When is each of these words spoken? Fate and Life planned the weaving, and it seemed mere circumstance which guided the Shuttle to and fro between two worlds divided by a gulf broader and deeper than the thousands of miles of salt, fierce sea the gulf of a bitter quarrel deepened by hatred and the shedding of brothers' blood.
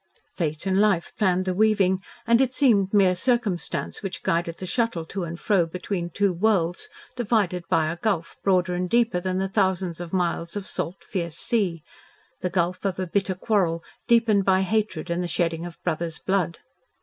Fate 0.35 0.65
and 0.65 0.79
Life 0.81 1.13
planned 1.15 1.45
the 1.45 1.53
weaving, 1.53 2.01
and 2.25 2.41
it 2.41 2.55
seemed 2.55 2.91
mere 2.91 3.13
circumstance 3.13 4.01
which 4.01 4.23
guided 4.23 4.57
the 4.57 4.65
Shuttle 4.65 5.05
to 5.05 5.23
and 5.23 5.39
fro 5.39 5.67
between 5.67 6.09
two 6.09 6.33
worlds 6.33 6.89
divided 7.15 7.63
by 7.69 7.85
a 7.91 7.97
gulf 7.97 8.35
broader 8.43 8.73
and 8.73 8.89
deeper 8.89 9.19
than 9.19 9.37
the 9.37 9.47
thousands 9.47 9.99
of 9.99 10.11
miles 10.11 10.55
of 10.55 10.65
salt, 10.65 11.03
fierce 11.03 11.37
sea 11.37 11.83
the 12.41 12.49
gulf 12.49 12.83
of 12.83 12.97
a 12.97 13.05
bitter 13.05 13.35
quarrel 13.35 13.83
deepened 14.07 14.43
by 14.43 14.61
hatred 14.61 15.11
and 15.11 15.21
the 15.21 15.27
shedding 15.27 15.67
of 15.67 15.77
brothers' 15.83 16.17
blood. 16.17 16.57